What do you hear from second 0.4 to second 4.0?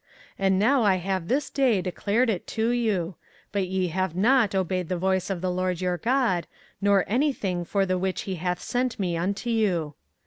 And now I have this day declared it to you; but ye